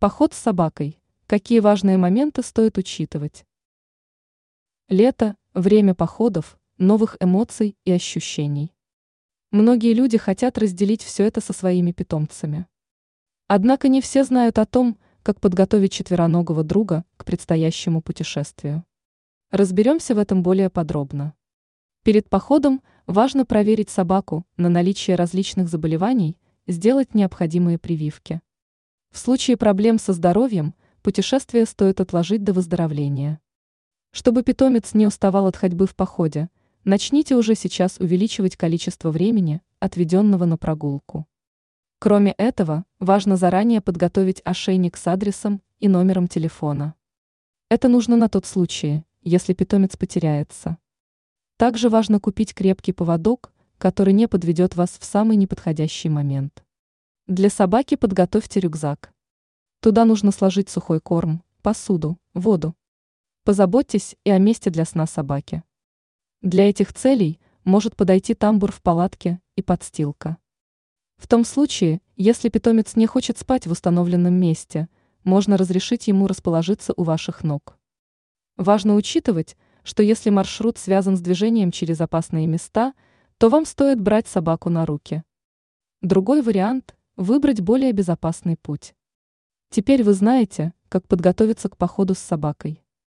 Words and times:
Поход 0.00 0.32
с 0.32 0.36
собакой. 0.38 0.96
Какие 1.26 1.58
важные 1.58 1.96
моменты 1.96 2.44
стоит 2.44 2.78
учитывать? 2.78 3.44
Лето– 4.88 5.34
время 5.54 5.92
походов, 5.92 6.56
новых 6.76 7.16
эмоций 7.18 7.76
и 7.84 7.90
ощущений. 7.90 8.72
Многие 9.50 9.94
люди 9.94 10.16
хотят 10.16 10.56
разделить 10.56 11.02
все 11.02 11.24
это 11.24 11.40
со 11.40 11.52
своими 11.52 11.90
питомцами. 11.90 12.68
Однако 13.48 13.88
не 13.88 14.00
все 14.00 14.22
знают 14.22 14.60
о 14.60 14.66
том, 14.66 14.96
как 15.24 15.40
подготовить 15.40 15.94
четвероногого 15.94 16.62
друга 16.62 17.04
к 17.16 17.24
предстоящему 17.24 18.00
путешествию. 18.00 18.84
Разберемся 19.50 20.14
в 20.14 20.18
этом 20.18 20.44
более 20.44 20.70
подробно. 20.70 21.34
Перед 22.04 22.30
походом 22.30 22.82
важно 23.08 23.44
проверить 23.44 23.90
собаку 23.90 24.46
на 24.56 24.68
наличие 24.68 25.16
различных 25.16 25.68
заболеваний, 25.68 26.38
сделать 26.68 27.14
необходимые 27.14 27.78
прививки. 27.80 28.40
В 29.10 29.18
случае 29.18 29.56
проблем 29.56 29.98
со 29.98 30.12
здоровьем 30.12 30.74
путешествие 31.02 31.64
стоит 31.66 32.00
отложить 32.00 32.44
до 32.44 32.52
выздоровления. 32.52 33.40
Чтобы 34.12 34.42
питомец 34.42 34.94
не 34.94 35.06
уставал 35.06 35.46
от 35.46 35.56
ходьбы 35.56 35.86
в 35.86 35.94
походе, 35.94 36.50
начните 36.84 37.34
уже 37.36 37.54
сейчас 37.54 37.98
увеличивать 37.98 38.56
количество 38.56 39.10
времени, 39.10 39.62
отведенного 39.80 40.44
на 40.44 40.56
прогулку. 40.56 41.26
Кроме 41.98 42.32
этого, 42.32 42.84
важно 43.00 43.36
заранее 43.36 43.80
подготовить 43.80 44.40
ошейник 44.44 44.96
с 44.96 45.06
адресом 45.06 45.62
и 45.80 45.88
номером 45.88 46.28
телефона. 46.28 46.94
Это 47.70 47.88
нужно 47.88 48.16
на 48.16 48.28
тот 48.28 48.46
случай, 48.46 49.04
если 49.22 49.52
питомец 49.52 49.96
потеряется. 49.96 50.78
Также 51.56 51.88
важно 51.88 52.20
купить 52.20 52.54
крепкий 52.54 52.92
поводок, 52.92 53.52
который 53.78 54.12
не 54.12 54.28
подведет 54.28 54.76
вас 54.76 54.96
в 54.98 55.04
самый 55.04 55.36
неподходящий 55.36 56.08
момент. 56.08 56.64
Для 57.28 57.50
собаки 57.50 57.94
подготовьте 57.94 58.58
рюкзак. 58.58 59.12
Туда 59.80 60.06
нужно 60.06 60.32
сложить 60.32 60.70
сухой 60.70 60.98
корм, 60.98 61.44
посуду, 61.60 62.16
воду. 62.32 62.74
Позаботьтесь 63.44 64.16
и 64.24 64.30
о 64.30 64.38
месте 64.38 64.70
для 64.70 64.86
сна 64.86 65.06
собаки. 65.06 65.62
Для 66.40 66.70
этих 66.70 66.94
целей 66.94 67.38
может 67.64 67.96
подойти 67.96 68.32
тамбур 68.32 68.72
в 68.72 68.80
палатке 68.80 69.42
и 69.56 69.62
подстилка. 69.62 70.38
В 71.18 71.28
том 71.28 71.44
случае, 71.44 72.00
если 72.16 72.48
питомец 72.48 72.96
не 72.96 73.06
хочет 73.06 73.36
спать 73.36 73.66
в 73.66 73.72
установленном 73.72 74.32
месте, 74.32 74.88
можно 75.22 75.58
разрешить 75.58 76.08
ему 76.08 76.28
расположиться 76.28 76.94
у 76.96 77.02
ваших 77.02 77.44
ног. 77.44 77.78
Важно 78.56 78.94
учитывать, 78.94 79.58
что 79.82 80.02
если 80.02 80.30
маршрут 80.30 80.78
связан 80.78 81.14
с 81.14 81.20
движением 81.20 81.72
через 81.72 82.00
опасные 82.00 82.46
места, 82.46 82.94
то 83.36 83.50
вам 83.50 83.66
стоит 83.66 84.00
брать 84.00 84.28
собаку 84.28 84.70
на 84.70 84.86
руки. 84.86 85.24
Другой 86.00 86.40
вариант– 86.40 86.94
выбрать 87.18 87.60
более 87.60 87.92
безопасный 87.92 88.56
путь. 88.56 88.94
Теперь 89.70 90.04
вы 90.04 90.14
знаете, 90.14 90.72
как 90.88 91.06
подготовиться 91.06 91.68
к 91.68 91.76
походу 91.76 92.14
с 92.14 92.18
собакой. 92.18 92.82